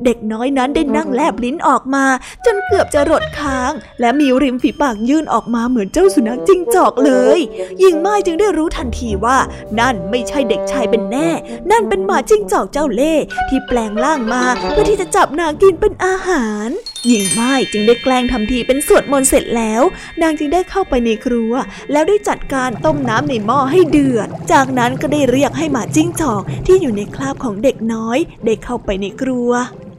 [0.04, 2.04] เด็กน้อยนั้นได้นั่งแลบลิ้นออกมา
[2.46, 7.38] จนเกือบจะรดค้าง และมีริมฝีปากยื่นออกมาเหมือนเจ้าสุนัขจิ้งจอกเลย
[7.78, 9.38] หญิงไม้จึงได้รู้ทันทีว่า
[9.78, 11.28] นั่นไม่ใช่เด็กชายเป็นแน่
[11.70, 16.70] นั่นเป็นหมาจิ้งจอกเจ้าเล่ห์ที่แปลงร่างมาเพื่อที่จะจับนางกินเป็นอาหาร
[17.08, 19.82] หญิงไม้จึงได้แกล้งทำทีเป็นสวดมนต์เสร็จแล้ว
[20.22, 21.52] นางจึงได้เข้าไปในครัว
[21.92, 29.50] แล้วได้จัดการต้มน้ำในหม้อให้เดือด จากนั้นก็ได้เรียกให้หมาจิ้งจอกที่อยู่ในคราบของเด็กน้อยได้เข้าไปในครัว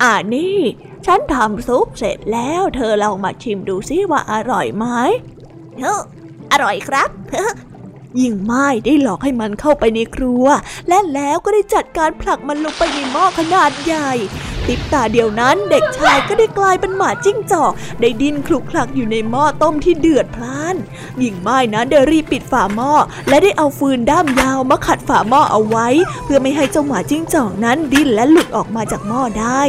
[0.04, 0.60] อ่านี่
[1.06, 4.86] ฉันทำซุปเสร็จแล้ว เธอลองมาชิมดูซิว่าอร่อยไหม
[5.80, 6.02] เฮ้อ
[6.52, 7.10] อร่อยครับ
[8.20, 10.46] ยิ่งไม้ได้หลอกให้มันเข้าไปในครัว
[10.88, 14.12] และแล้วก็ได้จัดการผลักมันลงไปในหม้อขนาดใหญ่
[14.68, 20.76] ติบตาเดียวนั้นเด็กชายก็ได้กลายเป็นหมาจิ้งจอก ได้ดิ้นคลุกคลักอยู่ในหม้อต้มที่เดือดพล่าน
[21.20, 22.94] หญิงไม้นั้นได้รีบปิดฝาหม้อ
[23.30, 25.88] และได้เอาฟืนด้ามยาวมาขัดฝาหม้อเอาไว้
[26.24, 29.62] เพื่อไม่ให้เจ้าหมาจิ้งจอกนั้นดิ้นและหลุดออกมาจากหม้อได้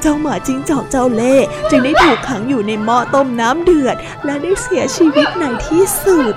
[0.00, 1.36] เจ้าหมาจิ้งจอกเจ้าเล่
[1.70, 6.36] จึงได้ถูกขังอยู่ในหม้อต้มน้ำเดือด และได้เสียชีวิตในที่สุด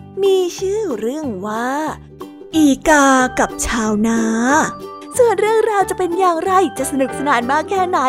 [0.23, 1.69] มีชื่อเรื่องว่า
[2.55, 3.07] อีกา
[3.39, 4.21] กับชาวนา
[5.17, 7.99] ส่วนเรื่องราวจะเป็นอย่างไรจะสนุกสนานมากแค่ไหน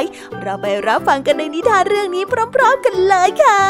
[0.40, 3.60] เราไปรับฟังกันในนิทานเรื่องนี้พร้อมๆกันเลยค่ะ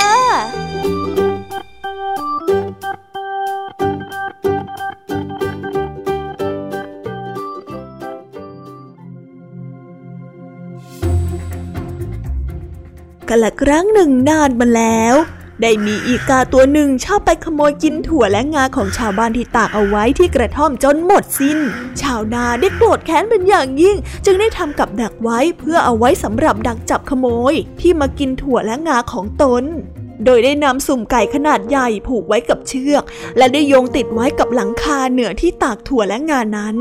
[13.29, 15.15] กันละครั้งหนึ่งนานมาแล้ว
[15.63, 21.59] ได้มีอีกาตัวหนึ่งชอบไปขโมยกินถั่วและงาของชาวบ้านที่ตากเอาไว้ที่กระท่อมจนหมดสิน้น
[22.01, 29.65] ชาวนาได้โกรธแค้นเป็นอย่างยิ่ง จึงได้ทำกับดักไว้เพื่อเอาไว้สำหรับดักจับขโมย ที่มากินถั่วและงาของตน
[30.25, 33.03] โดยได้นำสุ่มไก่ขนาดใหญ่ผูกไว้กับเชือก
[33.39, 36.77] และได้โยงติดไว้กับหลังคาเหนือที่ตากถั่วและงานนั้น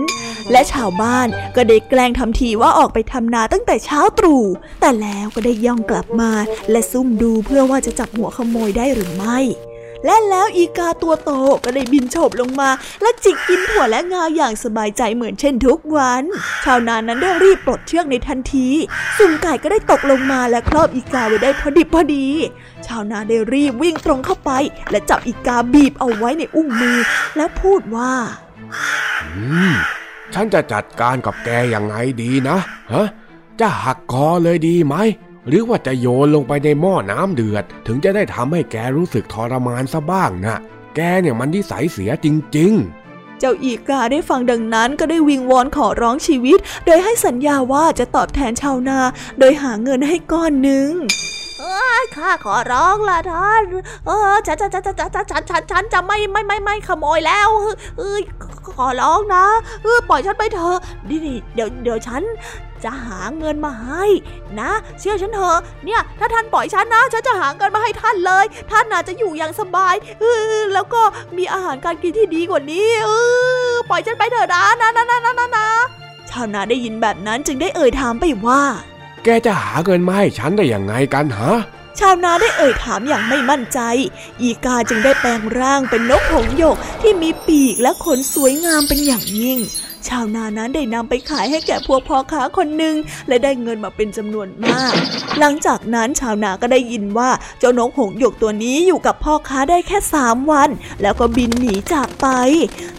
[0.51, 4.43] และชาวบ้านก็ได้แกล้งทำทีว่าออกไปทำนาตั้งแต่เช้าตรู่
[4.82, 6.32] แต่แล้วก็ได้ย่องกลับมา
[6.71, 9.39] และซุ่มดูเพื่อว่าจะจับหัวขโมยได้หรือไม่
[10.06, 11.32] และแล้วอีกาตัวโต
[11.64, 12.70] ก็ได้บินโฉบลงมา
[13.02, 16.24] และจิกกินถั่วและงาอย่างสบายใจเหมือนเช่นทุกวัน
[16.66, 18.68] ชาวนานั้นได้รีบปลดเชือกในทันที
[19.18, 22.28] สุ่มไก่ก็ได้ตกลงมาและครอบอีกาไว้ได้พอดิบพอดี
[22.88, 24.52] ชาวนาได้รีบวิ่งตรงเข้าไป
[24.92, 26.98] และจับอีกาบีบเอาไว้ในอุ้งมือ
[27.38, 28.14] และพูดว่า
[30.34, 32.58] ฉันจะจัดการกับแกยังไงดีนะ
[32.94, 33.08] ฮะ
[33.60, 34.96] จะหักคอเลยดีไหม
[35.47, 40.58] หรือว่าจะโยนลงไปในหม้อน้ำเดือด ถึงจะได้ทำให้แกรู้สึกทรมานซะบ้างนะ
[40.95, 42.27] แกเนี่ยมันนิสัยเสียจ
[42.58, 48.99] ริงๆเจ้าอีกาได้ฟังดังนั้นก็ได้วิงวอนขอร้องชีวิต โดยให้สัญญาว่าจะตอบแทนชาวนา
[49.39, 50.89] โดยหาเงินให้ก้อนหนึ่ง
[52.02, 53.64] ยข้าขอร้องละท่าน
[54.06, 57.50] เออฉันฉันฉันฉันฉันฉันฉันฉันจะไม่ไม่ไม่ไม่ขโมยแล้ว
[57.98, 58.18] เออ
[58.78, 59.46] ขอร้องนะ
[59.84, 60.78] เออปล่อยฉันไปเถอะ
[61.10, 61.20] นี่
[61.56, 62.22] เดี๋ยวเดี๋ยวฉัน
[62.84, 64.06] จะหาเงินมาให้
[64.60, 70.26] นะ เชื่อฉันเถอะเนี่ย ถ้าท่านปล่อยฉันนะฉันจะหาเงินมาให้ท่านเลย ท่านน่าจะอยู่อย่างสบายเอ
[70.58, 71.02] อแล้วก็
[71.38, 73.10] มีอาหารการกินที่ดีกว่านี้เอ
[73.72, 75.68] อปล่อยฉันไปเถอะนะนะนะนะนะนะ
[76.30, 78.62] ชาวนาได้ยินแบบนั้นจึงได้เอ่ยถามไปว่า
[79.24, 81.54] แกจะหาเงินมาให้ฉันได้ยังไงกันฮะ
[82.00, 83.80] ชาวนาได้เอ่ยถามอย่างไม่มั่นใจ
[84.42, 89.60] อีกาจึงได้แปลงร่างเป็นนกหงหยกที่มีปีกและขนสวยงามเป็นอย่างยิ่ง
[90.08, 92.96] ชาวนานั้นได้นำไปขายให้แก่พวกพ่อค้าคนหนึ่ง
[93.28, 94.94] และได้เงินมาเป็นจำนวนมาก
[95.40, 97.30] หลังจากนั้นชาวนาก็ได้ยินว่า
[97.60, 100.70] เจ้านกหงหยกตัวนี้อยู่กับพ่อค้าได้แค่สามวัน
[101.02, 102.28] แล้วก็บินหนีจากไป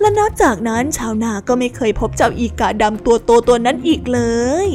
[0.01, 4.21] และนอกจากนั้นชาวนาก็ไม่เคยพบเจ้าอีกาดำตัวโตตัวนั้นอีกเล
[4.67, 4.69] ย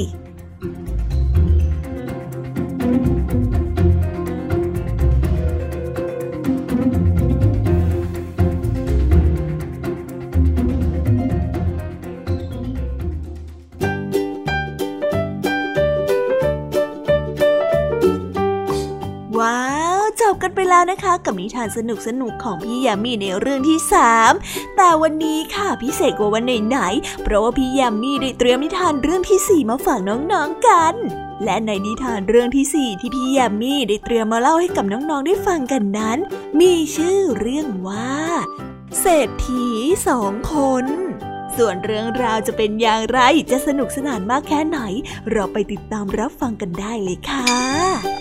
[20.41, 24.31] กันไปแล้วนะคะ กับนิทานสนุกสนุกของพี่ยามีในเรื่องที่สาม
[24.75, 30.95] แต่วันนี้ค่ะพิเศษกว่าวันไหนๆเพราะว่าพี่ยามีได้เตรียมนิทานเรื่องที่สี่มาฝากน้องๆกัน
[31.43, 36.17] และในนิทานเรื่องที่สี่ที่พี่ยามีได้เตรียมมาเล่าให้กับน้องๆได้ฟังกันนั้น
[36.59, 38.15] มีชื่อเรื่องว่า
[38.99, 39.65] เศรษฐี
[40.07, 40.85] สองคน
[41.57, 43.19] ส่วนเรื่องราวจะเป็นอย่างไร
[43.51, 44.79] จะสนุกสนานมากแค่ไหน
[45.31, 48.16] เราไปติดตามรับฟังกันได้เลยค่ะ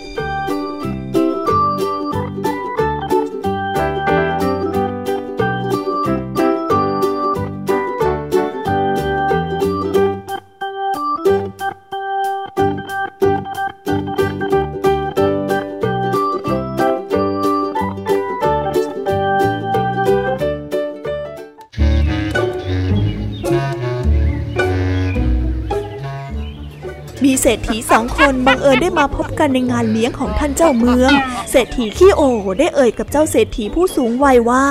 [27.67, 31.11] ฐีสองคนบังเอิญได้มาพบกันในงานเลี้ยงของท่านเจ้าเมือง
[31.51, 32.21] เศรษฐีขี้โอ
[32.59, 34.65] ได้เอ่ยกับเจ้าเศรษฐีผู้สูงวัยว่า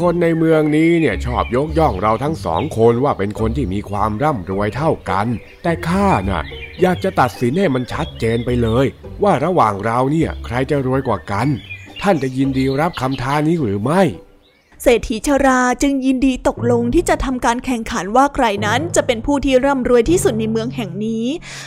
[0.00, 5.26] คนในเมืองนี้เนี่ยชอบยกย่องเราทั้งสองคนว่าเป็นคนที่มีความร่ำรวยเท่ากัน
[5.62, 6.42] แต่ข้าน่ะ
[6.80, 8.86] อยากจะตัดสินให้มันชัดเจนไปเลย
[9.22, 11.48] ว่าระหว่างเราเนี่ยใครจะรวยกว่ากัน
[12.02, 14.02] ท่านจะยินดีรับคำท้านี้หรือไม่
[14.84, 21.26] เศรษฐีชราจึงยินดีตกลงที่จะทำการแข่งขันว่าใครนั้นจะเป็นผู้ที่ร่ำรวยที่สุดในเมืองแห่งนี้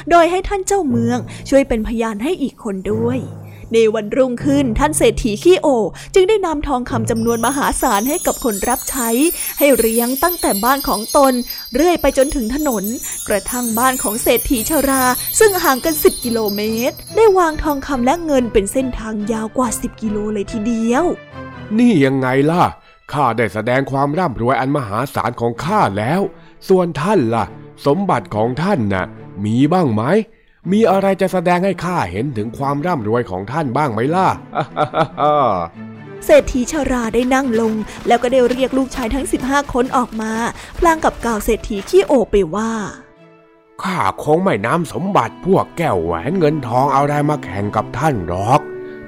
[0.10, 1.17] โดยให้ท่านเจ้าเมือง
[1.49, 3.19] ช่วยเป็นพยานให้อีกคนด้วย
[3.73, 5.67] ในวันรุ่งขึ้นท่านเศรษฐีขี้โอ
[6.13, 9.10] จึงได้นำทองคำจำนวนมหาศาลให้กับคนรับใช้
[9.60, 11.34] ให้เรียงตั้งแต่บ้านของตน
[11.75, 12.84] เรื่อยไปจนถึงถนน
[13.28, 15.04] กระทั่งบ้านของเศรษฐีชรา
[15.39, 21.06] ซึ่งห่างกัน 10 กิโลเมตร ได้วางทองคำและเงินเป็นเส้นทางยาวกว่า 10 กิโลเลยทีเดียว
[21.78, 22.63] นี่ยังไงล่ะ
[23.13, 26.22] ข้าได้แสดงความร่ำรวยอันมหาศาลของข้าแล้ว
[26.70, 27.46] ส่วนท่านล่ะ
[27.86, 29.06] สมบัติของท่านน่ะ
[29.46, 30.04] มีบ้างไหม
[30.72, 34.28] มีอะไรจะแสดงให้ข้าเห็นถึงความร่ำรวยของท่านบ้างไหมล่ะ
[36.26, 37.74] เศรษฐีชาราได้นั่งลง
[38.08, 40.34] แล้วก็ได้เรียกลูกชายทั้ง 15 คนออกมา
[40.78, 42.72] พลางกับกล่าวเศรษฐีขี้โอไปว่า
[43.84, 48.62] ข้าคงไม่นำสมบัติพวกแก้วแหวนเงินทองเอาอะไรมาแข่งกับท่านหรอก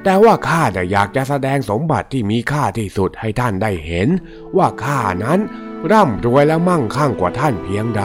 [0.03, 4.09] แต่ว่าข้าแต่อยากจะแสดงสมบัติที่มีค่าที่สุดให้ท่านได้เห็น
[4.57, 5.39] ว่าข้านั้น
[5.91, 8.03] ร่ำรวยและมั่งคั่งกว่าท่านเพียงใด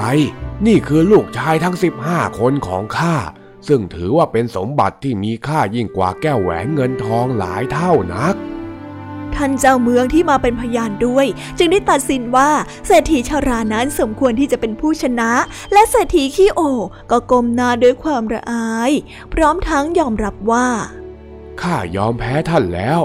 [0.67, 1.77] นี่คือลูกชายทั้ง
[2.07, 3.17] 15 คนของข้า
[3.69, 8.35] ซึ่งถือว่าเป็นสมบัติที่มีค่ายิ่งกว่าแก้วแหวนเงินทองหลายเท่านัก
[9.35, 11.27] ท่านเจ้าเมืองที่มาเป็นพยานด้วย
[11.59, 12.51] จึงได้ตัดสินว่า
[12.87, 15.33] เศรษฐีชารานั้นสมควรที่จะเป็นผู้ชนะ
[15.73, 16.61] และเศรษฐีขี้โอ
[17.11, 18.93] ก็ก้มหน้าด้วยความระอาย
[19.33, 20.69] พร้อมทั้งยอมรับว่า
[21.63, 23.01] ข้ายอมแพ้ท่านแล้ว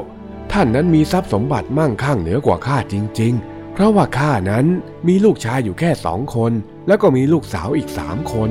[0.51, 4.65] ท่านนั้นมีทรัพย์สมบัติมั่งคั่งเหนือกว่าข้าจริง ๆ เพราะว่าข้านั้น
[5.07, 6.51] มีลูกชายอยู่แค่สองคน
[6.87, 8.49] แล้วก็มีลูกสาวอีกสามคน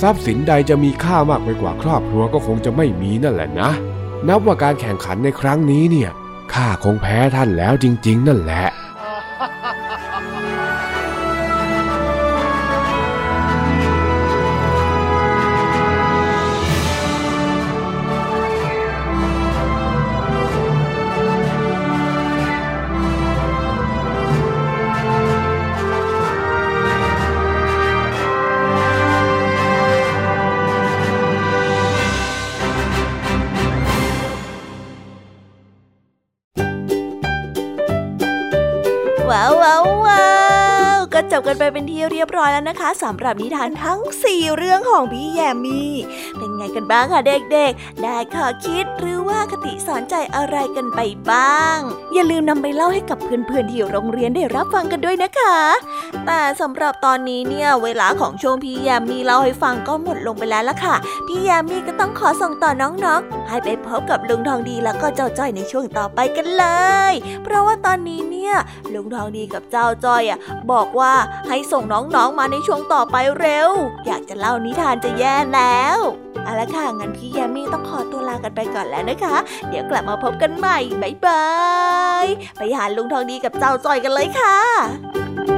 [0.00, 3.70] ทรัพย์สินใดจะมีค่ามากไปกว่าครอบครัวก็คงจะไม่มีนั่นแหละนะ
[4.28, 6.10] นับว่าการแข่งขันในครั้งนี้เนี่ย
[6.54, 8.64] ข้าคงแพ้ท่านแล้วจริง ๆ นั่นแหละ
[42.18, 45.92] รียบร้อยแล้วนะคะสำหรับนิทานทั้ง 4 เรื่องของพี่แยมมี่
[46.38, 47.20] เป็นไงกันบ้างคะ
[47.52, 51.00] เด็กๆ ได้ข้อคิดหรือว่าคติสอนใจอะไรกันไป
[51.30, 51.78] บ้าง
[52.14, 55.58] อย่าลืมนำไปเล่าให้กับเพื่อนๆที่โรงเรียนได้รับฟังกันด้วยนะคะ
[56.26, 66.64] แต่สำหรับตอนนี้เนี่ยเวลาของช่วงพี่แยมมี่เล่าให้ฟังก็หมดลงไปแล้วละค่ะ พี่แยมมี่ก็ต้องขอส่งต่อน้องๆให้ไปพบกับลุงทองดีแล้วก็เจ้าจ้อยในช่วงต่อไปกันเล
[67.10, 67.12] ย
[67.44, 68.37] เพราะว่าตอนนี้เนี่ย
[68.94, 70.38] ลุงทองดีกับเจ้าจ้อยอะ
[70.72, 71.12] บอกว่า
[71.48, 73.70] ให้ส่งน้องๆมาในช่วงต่อไปเร็ว
[74.06, 75.98] อยากจะเล่านิทานจะแย่แล้ว
[76.44, 79.36] เอาละค่ะงั้นพี่แยมมี่ต้องขอตัวลากันไปก่อนแล้วนะคะ
[79.68, 81.46] เดี๋ยวกลับมาพบกันใหม่บ๊ายบา
[82.24, 82.26] ย
[82.58, 85.57] ไปหาลุงทองดีกับเจ้าจ้อยกันเลยค่ะ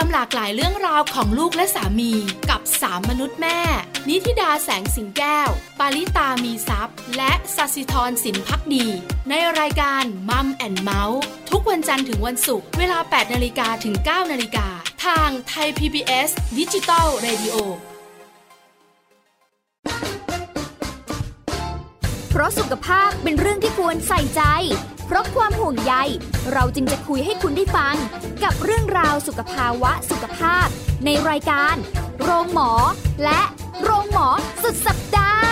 [0.00, 2.12] ามหลากหลายเรื่องราวของลูกและสามี
[2.50, 3.60] กับสามมนุษย์แม่
[4.08, 8.86] นิธิดาแสงสิงแก้ว ปาริตามีซัพ์และสัสิธรสินพักดี
[9.28, 11.20] ในรายการ Mom and Mouth
[11.50, 14.66] ทุกวันจันทร์ถึงวันศุกร์เวลา 8นาฬิกาถึง 9นาฬิกา
[15.04, 16.28] ทางไทย PBS
[16.58, 17.56] ดิจิตอล Radio
[22.30, 24.42] เพราะสุขภาพเป็นเรื่องที่ควรใส่ใจ
[25.10, 25.94] เพราะความห่วงใย
[26.52, 27.94] เราจึงจะคุยให้คุณได้ฟัง
[28.44, 30.66] กับเรื่องราวสุขภาวะสุขภาพ
[31.04, 31.74] ในรายการ
[32.22, 32.70] โรงหมอ
[33.24, 33.40] และ
[33.82, 34.28] โรงหมอ
[34.62, 35.50] สุดสัปดาห์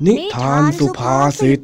[0.04, 1.62] นิทานสุภาษิต เ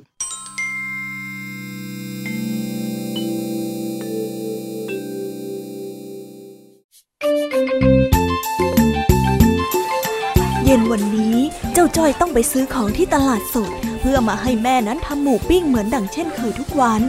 [10.68, 11.38] ย็นวันนี้
[11.74, 17.02] เจ้าจ้อยต้องไปซื้อของที่ตลาดสด เพื่อมาให้แม่นั้นทำหมูปิ้งเหมือนดังเช่นเคยทุกวัน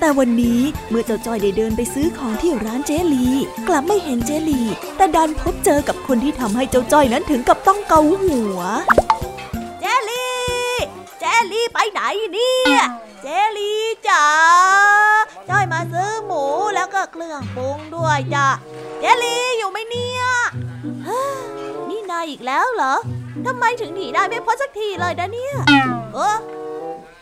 [0.00, 3.26] แต่วันนี้เมื่อเจ้าจ้อยได้เดินไปซื้อของที่ร้านเจลี
[3.68, 4.62] กลับไม่เห็นเจลี
[4.96, 8.60] แต่ดันพบเจอกับคนที่ทำให้เจ้าจ้อยนั้นถึงกับต้องเกาหัว
[11.52, 12.00] ลี่ไปไหน
[12.32, 12.82] เนี่ย
[13.22, 13.26] เจ
[13.58, 14.24] ลี่จ๋า
[15.48, 18.48] จ้อยมาซื้อหมูแล้วก็เครื่องปรุงด้วยจ้ะ
[19.00, 20.22] เจลี่อยู่ไหมเนี่ย
[21.88, 22.94] นี่นายอีกแล้วเหรอ
[23.46, 25.56] ทำไมถึงหนีได้ไม่พ้นสักทีเลยนะเนี่ย
[26.14, 26.36] เออ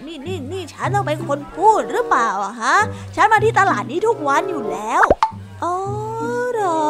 [0.06, 2.76] นี่นี่นี่ฉันต้องเป็นคนพูดหรือเปล่าอะฮะ
[3.14, 5.02] ฉันมาที่ตลาดนี้ทุกวันอยู่แล้ว
[5.64, 5.74] อ๋อ
[6.52, 6.88] เหรอ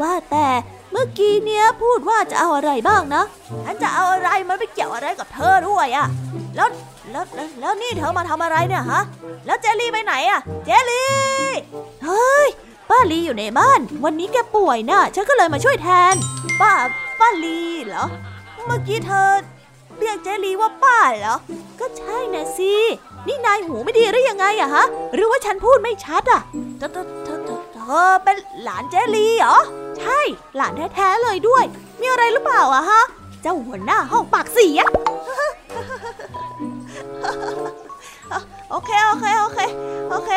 [0.00, 0.48] ว่าแต่
[0.92, 3.24] เมื่อกี้เนี้ยพูดว่าจะเอาอะไรบ้างนะ
[3.64, 6.06] ฉันจะเอาอะไรมันไม่เกี่ยวอะไรกับเธอด้วยอะ
[6.56, 6.68] แล้ว
[7.10, 7.24] แล้ว
[7.60, 9.02] แล้วนี่เธอมาทำอะไรเนี่ยฮะ
[9.46, 11.10] แล้วเจลลี่ไปไหนอะเจลลี่
[12.04, 12.48] เฮ้ย
[12.90, 16.14] ป้าลีอยู่ในบ้าน วันนี้แกป่วยนะ่ะ ฉันก็เลยมาช่วยแทน
[16.60, 16.72] ป้า
[17.20, 18.04] ป้าลีเหรอ
[18.66, 19.30] เมื่อกี้เธอ
[19.98, 21.36] เรียกเจลีว่าป้าเหรอ
[21.80, 22.74] ก็ใช่นะสิ
[23.26, 24.84] นี่นายหูไม่ดีหรือยังไงอะฮะ
[25.14, 26.42] หรือว่าฉันพูดไม่ชัดอะ
[26.78, 26.88] เธอ
[27.24, 29.58] เธอเธอเออเป็นหลานเจลีเหรอ
[29.98, 30.18] ใช่
[30.56, 31.64] หลานแท้ๆเลยด้วย
[32.00, 33.02] มีอะไรหรือเปล่าอะฮะ
[33.42, 34.80] เจ้าหัวหน้าห้องปากเสีย
[38.70, 39.58] โอเค โอเค โอเค
[40.10, 40.30] โอเค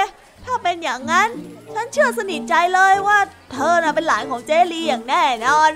[0.46, 1.30] ถ้าเป็นอย่างนั้น
[1.74, 3.18] ฉันเชื่อสนิทใจเลยว่า
[3.52, 5.70] เธอน่ะเป็นหลานของเจลีอย่างแน่นอน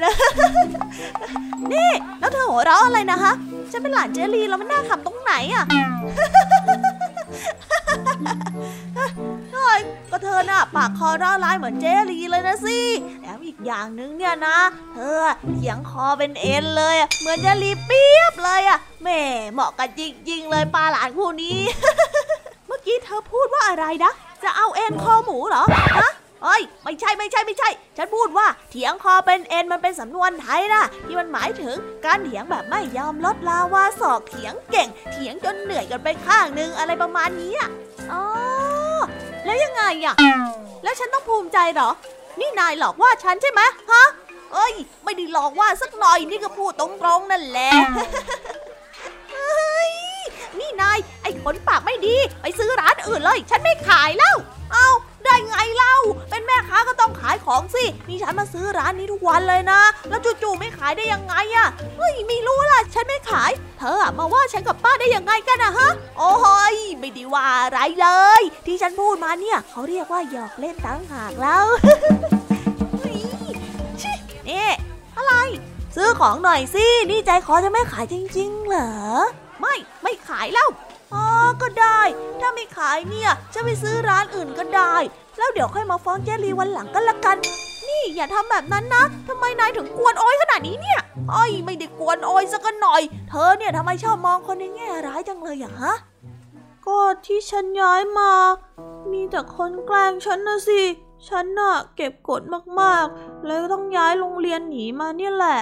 [1.73, 3.33] นี่ แล้วเธอหัวเราะอะไรนะฮะ
[3.71, 5.65] ฉันเป็นหลานเจลีแล้วมันน่าขำตรงไหนอะ
[9.53, 9.79] เฮ้ย
[10.11, 12.79] ก็เธอน่ะปากคอร่าร้ายเหมือนเจลีเลยนะสิ
[13.21, 14.57] แล้วอีกอย่างหนึ่งเนี่ยนะ
[14.93, 15.19] เธอ
[15.55, 19.21] เสียงคอเป็นเอ็นเลยเหมือนเจลีเปียบเลยอะแม่
[19.53, 21.57] เหมาะกันจริงๆเลยปลาหลานคู่นี้
[22.67, 24.11] เมื่อกี้เธอพูดว่าอะไรนะ
[24.43, 25.63] จะเอาเอ็นคอหมูเหรอ
[25.99, 26.11] ฮะ
[26.45, 31.75] เอ้ย ไม่ใช่ไม่ใช่ไม่ใช่ ฉันพูดว่าเถียงคอเป็นเอ็นมันเป็นสำนวนไทยนะที่มันหมายถึง
[32.05, 37.69] การเถียงแบบไม่ยอมลดลาวาศอกเถียงเก่ง เถียงจนเหนื่อยกันไปข้างหนึงอะไรประมาณนี้อะ
[38.11, 38.23] อ๋อ
[39.45, 40.15] แล้วยังไงอะ
[40.83, 41.89] แล้วฉันต้องภูมิใจหรอ
[42.39, 44.03] นี่นายหลอกว่าฉันใช่ไหมฮะ
[44.53, 44.73] เอ้ย
[45.03, 46.87] ไม่ได้หลอกว่าสักหน่อยนี่ก็พูดตร
[47.17, 47.71] งๆนั่นแหละ
[50.61, 54.35] นี่นายไอ้ขนปากไม่ดี ไปซื้อร้านอื่นเลย ฉันไม่ขายแล้ว
[54.71, 54.87] เอา
[55.25, 55.95] ได้ไงเล่า
[56.29, 66.33] เป็นแม่ค้าก็ต้องขายของสินี่ฉันมาซื้อร้านนี้ทุกวันเลยนะ แล้วจู่ๆไม่ขายได้ยังไงอะเฮ้ยไม่รู้ล่ะ ฉันไม่ขาย เธอมาว่าฉันกับป้าได้ยังไงกันอะฮะ โอ้
[66.73, 68.07] ยไม่ได้ว่าอะไรเล
[68.39, 71.65] ย ที่ฉันพูดมาเนี่ยเขาเรียกว่าหยอกเล่นตั้งหากแล้ว
[74.49, 74.67] นี่
[75.17, 75.33] อะไร
[75.95, 78.91] ซื้อของหน่อยสิ นี่ใจคอจะไม่ขายจริง ๆ เหรอ
[79.61, 80.69] ไม่ไม่ขายแล้ว
[81.13, 81.25] อ๋อ
[81.61, 82.01] ก็ได้
[82.41, 84.95] ถ้าไม่ขายเนี่ยจะไปซื้อร้านอื่นก็ได้
[85.37, 87.37] แล้วเดี๋ยวค่อยมาฟ้องเจลีวันหลังกันละกัน
[87.87, 90.99] นี่อย่าทำแบบนั้นนะทำไมนายถึงกวนโอยขนาดนี้เนี่ย
[91.33, 95.95] อ้อยไม่ได้กวนโอยสักหน่อย เธอเนี่ยทำไมชอบมองคนในแง่ร้ายจังเลยอะฮะ
[96.85, 98.31] ก็ที่ฉันย้ายมา
[99.11, 100.81] มีแต่คนแกล้งฉันนะสิ
[101.27, 102.41] ฉันน่ะเก็บกด
[102.81, 105.59] มากๆ เลยต้องย้ายโรงเรียนหนีมาเนี่ยแหละ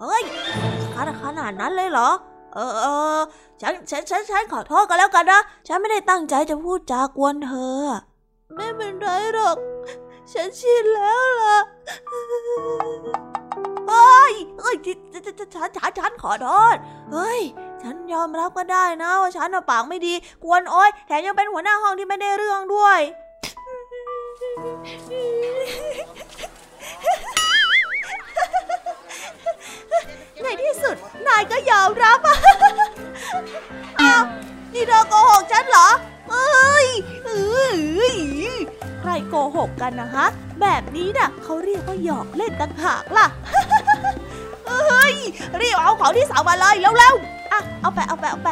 [0.00, 0.22] เฮ้ย
[0.94, 2.10] ขนาดขนาดนั้นเลยเหรอ
[2.54, 2.86] เออเอ
[3.16, 3.20] อ
[3.60, 7.82] ฉันฉันฉันฉันขอโทษกันแล้วกันนะ ฉันไม่ได้ตั้งใจจะพูดจากวนเธอ
[8.56, 9.56] ไม่เป็นไรหรอก
[10.32, 11.58] ฉันชินแล้วล่ะ
[13.88, 14.76] เฮ้ยเฮ้ย
[15.12, 16.76] ฉันฉันฉันฉันฉันขอโทษ
[17.12, 17.40] เฮ้ย
[17.82, 23.00] ฉันยอมรับก็ได้นะว่าฉันน่ะปากไม่ดีกวนโอ้ยแถมยังเป็นหัวหน้าห้องที่ไม่ได้เรื่องด้วย
[30.44, 32.18] ในที่สุด นายก็ยอมรับ
[34.00, 34.22] อ้าว
[34.74, 35.88] นี่เธอโกหกฉันเหรอ
[36.30, 36.86] เอ้ย
[37.26, 37.76] เอ้ย
[39.00, 40.26] ใครโกหกกันนะฮะ
[40.60, 43.26] แบบนี้น่ะเขาเรียกว่าหยอกเล่นต่างหากล่ะ
[44.66, 45.14] เอ้ย
[45.60, 48.50] รีบเอาของที่สั่งมาเลยเร็วๆอะเอาไปเอาไปเอาไป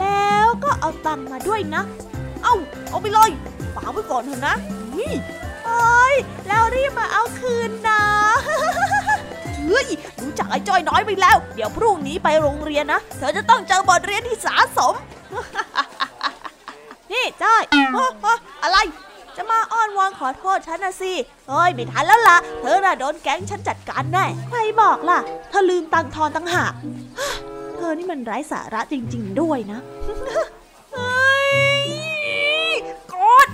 [0.00, 1.82] แล้วก็เอาตังค์มาด้วยนะ
[2.42, 2.54] เอา
[2.90, 3.30] เอาไปเลย
[3.74, 4.54] ฝากไว้ก่อนเถอะนะ
[4.98, 5.14] นี่
[5.66, 6.14] เอ้ย
[6.48, 8.02] แล้วรีบมาเอาคืนนะ
[9.68, 9.86] เฮ้ย
[10.22, 14.94] รู้จักไอ้จ้อยน้อยไปแล้ว เดี๋ยวพรุ่งนี้ไปโรงเรียนนะ เธอจะต้องเจอบทเรียนที่สาสม
[17.12, 17.62] นี่จ้อย
[18.64, 18.78] อะไร
[19.36, 21.12] จะมาอ้อนวอนขอโทษฉันนะสิ
[21.48, 25.18] เอ้ยไม่ทันแล้วล่ะ เธอน่ะโดนแก๊งฉันจัดการแน่ ใครบอกล่ะ
[25.50, 26.72] เธอลืมตังทอนตังหาก
[27.76, 29.80] เธอนี่มันไร้สาระจริง ๆ ด้วยนะ
[33.12, 33.48] กอด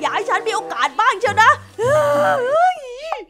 [0.00, 1.50] อย่าให้ฉันมีโอกาสบ้างเชียวนะ
[3.16, 3.22] จบ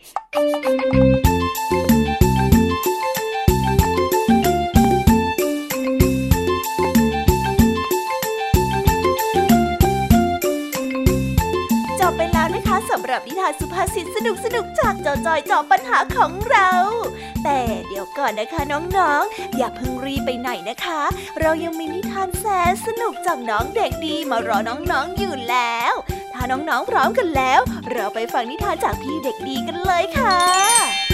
[12.16, 16.70] ไปแล้วนะคะสำหรับนิทานสุภาษิตสนุกสนุกจากจอจอยจอบปัญหาของเรา
[17.45, 21.01] แต่เดี๋ยวก่อนนะคะน้องๆออย่าเพิ่งรีไปไหนนะคะ
[21.41, 25.95] เรายังมีนิทานแสนสนุกจากน้องเด็กดีมารอน้องๆออยู่แล้ว
[26.51, 27.61] น้องๆพร้อมกันแล้ว
[27.93, 31.06] เราไปฟังนิทานจากพี่เด็กดีกันเลยค่ะ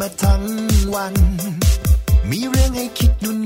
[0.00, 0.42] มาทั้ง
[0.94, 1.14] วัน
[2.30, 3.45] มีเรื่องให้คิดนุ่น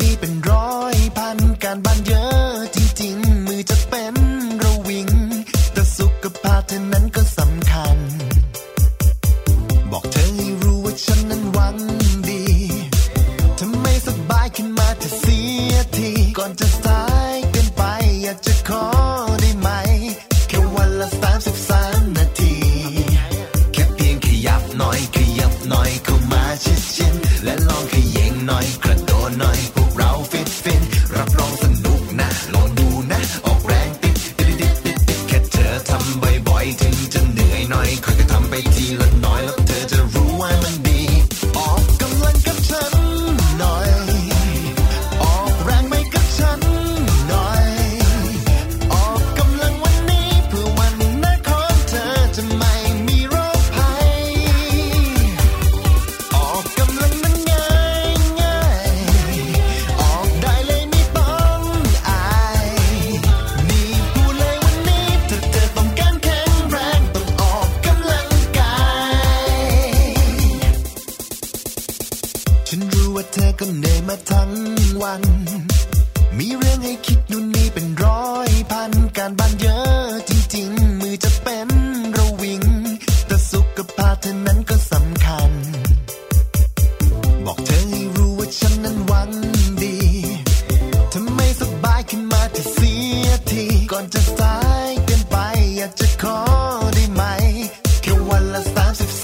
[98.69, 99.20] vibes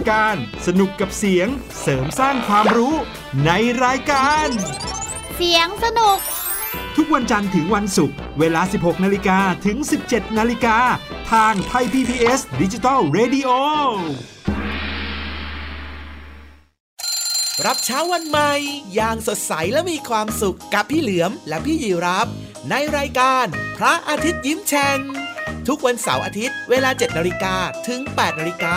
[0.00, 0.36] ดจินตนาการ
[0.66, 1.48] สนุกกับเสียง
[1.80, 2.94] เสริมสร้างความรู้
[3.46, 3.50] ใน
[3.84, 4.48] รายการ
[5.36, 6.18] เสียงสนุก
[6.96, 9.76] ทุกวันจันทร์ถึงวันศุกร์เวลา 16 นาฬิกาถึง
[10.08, 10.76] 17 นาฬิกา
[11.32, 13.50] ทางไทย PPS ดิจิตอล Radio
[17.66, 18.52] รับเช้าวันใหม่
[18.94, 22.26] อย่างสดใสและมีความสุขกับพี่เหลือมและพี่ยีรับ
[22.70, 23.46] ในรายการ
[23.78, 24.98] พระอาทิตย์ยิ้มแฉ่ง
[25.68, 27.54] ทุกวันเสาร์อาทิตย์เวลา 7 นาฬิกา
[27.88, 28.76] ถึง 8 นาฬิกา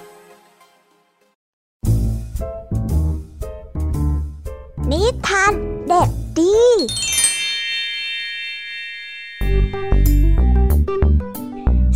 [4.91, 5.53] นิทาน
[5.87, 6.59] เด็กดี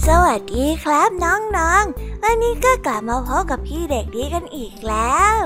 [0.05, 5.37] สวัสดีครับน้องๆ วันนี้ก็กลับมาพบกับพี่เด็กดีกันอีกแล้ว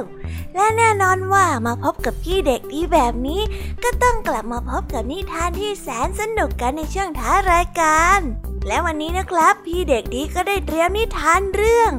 [0.56, 3.42] และแน่นอนว่ามาพบกับพี่เด็กดีแบบนี้
[3.84, 8.20] ก็ต้องกลับมาพบกับนิทานที่แสนสนุกกันในช่วงท้ารายการ
[8.68, 11.92] และวันนี้นะครับ พี่เด็กดีก็ได้เตรียมนิทานเรื่อง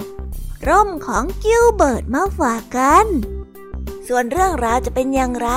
[0.69, 3.09] ร่มของกิลเบิร์ตมาฝากกัน
[4.13, 5.49] ส่วนเรื่องราวจะเป็นอย่างไร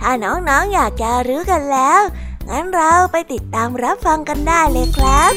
[0.00, 2.02] ถ้าน้องๆอยากจะรู้กันแล้ว
[2.48, 5.32] งั้นเราไปติดตามรับฟังกันได้เลยครับ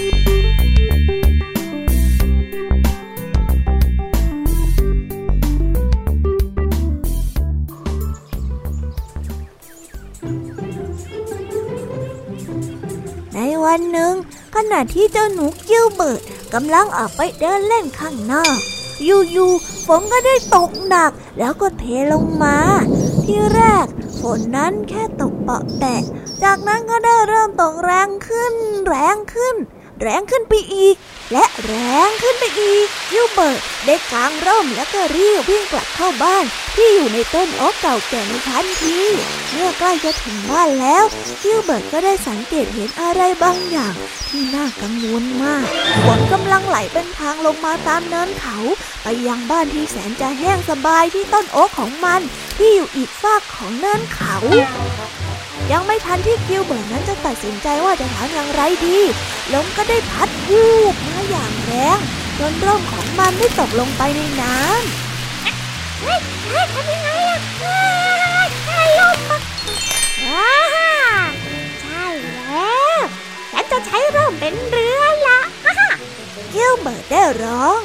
[13.33, 14.13] ในวันหนึ่ง
[14.55, 16.21] ขณะที่เจ้าหนูกิลเบิร์ต
[16.53, 22.57] กำลังออกไปเดินเล่นข้างนอก อยู่ๆฝนก็ได้ตกหนัก แล้วก็เทลงมา
[23.25, 23.85] ทีแรก
[24.21, 26.01] ฝนนั้นแค่ตกเปาะแตะ
[26.43, 28.53] จากนั้นก็ได้เริ่มตกแรงขึ้น
[28.87, 29.55] แรงขึ้น
[30.01, 30.95] แรงขึ้นไปอีก
[31.31, 31.73] และแร
[32.07, 38.97] งขึ้นไปอีกกิลเบิร์ตได้กางร่มแล้วก็รีบวิ่งกลับเข้าบ้าน ที่อยู่ในต้นโอ๊กเก่าแก่ในทันที
[39.51, 41.03] เมื่อใกล้จะถึงบ้านแล้ว
[41.43, 43.93] กิลเบิร์ตก็ได้สังเกตเห็นอะไรบางอย่าง
[44.29, 45.65] ที่น่ากังวลมาก
[46.05, 48.57] ฝนกำลังไหลเป็นทางลงมาตามเนินเขา
[49.03, 52.21] ไปยังบ้านที่แสนจะแห้งสบายที่ต้นโอ๊กของมัน
[52.57, 54.35] ที่อยู่อีกฟากของเนินเขา
[55.71, 58.99] ยังไม่ทันที่กิลเบิร์ตนั้นจะตัดสินใจว่าจะทำอย่างไรดี
[59.53, 61.99] ลมก็ได้พัดวูบมาอย่างแรง
[62.39, 67.79] จนร่มของมันได้ตกลงไปในน้ำเฮ้ยเฮ้ยทำยังไงอะเฮ้
[68.45, 69.39] ยเฮ้ยลมอะ
[70.25, 70.47] อ่า
[71.81, 72.05] ใช่
[72.47, 72.99] แล้ว
[73.51, 75.89] ฉันจะใช้ร่มเป็นเรือละฮ่าฮ่า
[76.53, 77.79] กิลเบิร์ตได้ร้อง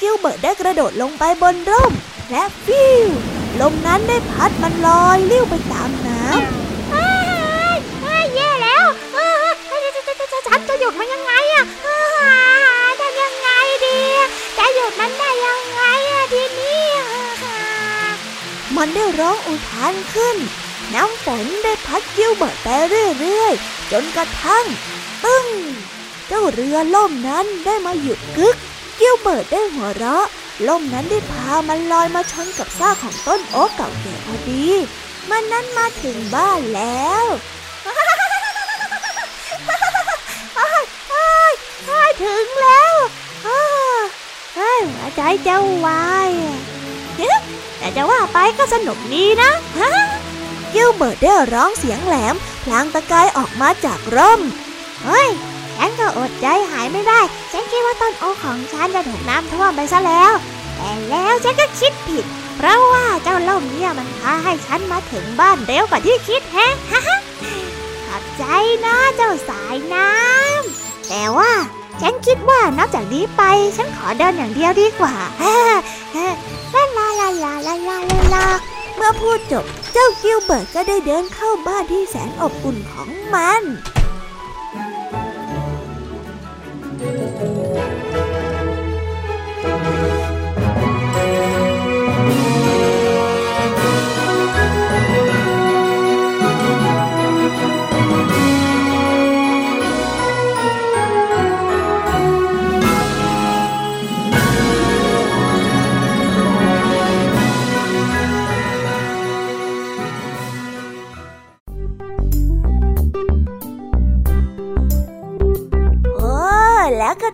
[0.00, 1.92] กิลเบิร์ตได้กระโดดลงไปบนร่ม
[2.30, 3.06] และฟิว
[3.60, 6.59] ลมนั้นได้พัดมันลอยลิ้วไปตามน้ำ
[18.80, 20.36] มันได้ร้องอุทานขึ้น
[20.94, 24.64] น้ำฝนได้พัดกิ้วเบิร์ตไปเรื่อยๆ จนกระทั่ง
[25.24, 25.46] ตึ้ง
[26.28, 28.56] เจ้าเรือล่มนั้นได้มาหยุดกึก
[29.00, 30.26] กิ้วเบิร์ตได้หัวเราะ
[30.68, 34.66] ล่มนั้นได้พามันลอยมาชนกับซากของต้นโอ๊กเก่าแก่พอดี
[35.30, 37.26] มันนั้นมาถึงบ้านแล้ว
[42.22, 42.94] ถึงแล้ว
[44.56, 46.30] เฮ้ยหัวใจเจะวาย
[47.80, 49.92] แต่จะว่าไปก็สนุกดีนะฮะ
[50.74, 54.40] กิลเบิร์ตได้ร้องเสียงแหลม พลางตะกายออกมาจากร่ม
[55.04, 55.28] เฮ้ย
[55.76, 57.20] ฉันก็อดใจหายไม่ได้
[57.52, 60.32] ฉันคิดว่าต้นโอของฉันจะถูกน้ำท่วมไปซะแล้ว
[60.76, 62.24] แต่แล้วฉันก็คิดผิด
[62.56, 66.74] เพราะว่าเจ้าล่มเนี่ยมันพาให้ฉันมาถึงบ้านเร็วกว่าที่คิดแฮะ
[68.06, 68.44] ขอบใจ
[68.86, 71.52] นะเจ้าสายน้ำแต่ว่า
[72.00, 73.42] ฉันคิดว่านอกจากนี้ไป
[73.76, 75.14] ฉันขอเดินอย่างเดียวดีกว่า
[76.74, 77.96] ลาลาลาลาลาลา
[78.34, 78.46] ลา
[78.96, 83.62] เมื่อพูดจบ เจ้ากิลเบิร์ตก็ได้เดินเข้าบ้านที่แสนอบอุ่นของมัน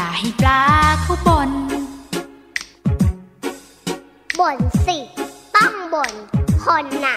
[0.00, 0.62] อย่าให้ปลา
[1.02, 1.50] เขาบน่น
[4.38, 4.98] บ่นสิ
[5.56, 6.12] ต้องบ่น
[6.64, 7.16] คนน่ะ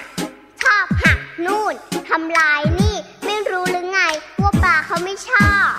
[0.61, 1.75] ชอบหักนู่น
[2.09, 3.99] ทำลายนี่ ไม่รู้หรือไง
[4.41, 5.71] ว่าปลาเขาไม่ชอบ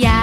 [0.00, 0.22] อย่า